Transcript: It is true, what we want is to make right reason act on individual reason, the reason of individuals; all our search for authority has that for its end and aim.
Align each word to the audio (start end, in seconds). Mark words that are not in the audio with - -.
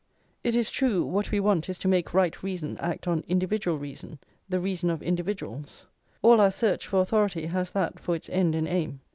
It 0.43 0.55
is 0.55 0.71
true, 0.71 1.05
what 1.05 1.29
we 1.29 1.39
want 1.39 1.69
is 1.69 1.77
to 1.77 1.87
make 1.87 2.11
right 2.11 2.41
reason 2.41 2.75
act 2.79 3.07
on 3.07 3.23
individual 3.27 3.77
reason, 3.77 4.17
the 4.49 4.59
reason 4.59 4.89
of 4.89 5.03
individuals; 5.03 5.85
all 6.23 6.41
our 6.41 6.49
search 6.49 6.87
for 6.87 7.01
authority 7.01 7.45
has 7.45 7.69
that 7.69 7.99
for 7.99 8.15
its 8.15 8.27
end 8.29 8.55
and 8.55 8.67
aim. 8.67 9.01